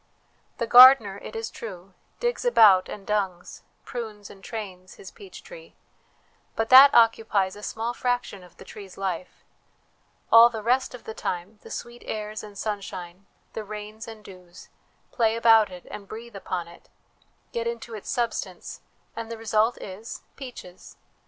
The 0.57 0.65
gardener, 0.65 1.19
it 1.19 1.35
is 1.35 1.51
true,' 1.51 1.93
digs 2.19 2.43
about 2.43 2.89
and 2.89 3.05
dungs,' 3.05 3.61
prunes 3.85 4.31
and 4.31 4.43
trains, 4.43 4.95
his 4.95 5.11
peach 5.11 5.43
tree; 5.43 5.75
but 6.55 6.69
that 6.69 6.91
occupies 6.95 7.55
a 7.55 7.61
small 7.61 7.93
fraction 7.93 8.43
of 8.43 8.57
the 8.57 8.65
tree's 8.65 8.97
life: 8.97 9.43
all 10.31 10.49
the 10.49 10.63
rest 10.63 10.95
of 10.95 11.03
the 11.03 11.13
time 11.13 11.59
the 11.61 11.69
sweet 11.69 12.01
airs 12.07 12.41
and 12.41 12.57
sunshine, 12.57 13.27
the 13.53 13.63
rains 13.63 14.07
and 14.07 14.23
dews, 14.25 14.69
play 15.11 15.35
about 15.35 15.69
it 15.69 15.85
and 15.91 16.07
breathe 16.07 16.35
upon 16.35 16.67
it, 16.67 16.89
get 17.51 17.67
into 17.67 17.93
its 17.93 18.09
substance, 18.09 18.81
and 19.15 19.29
the 19.31 19.37
result 19.37 19.77
is 19.79 20.23
peaches. 20.35 20.97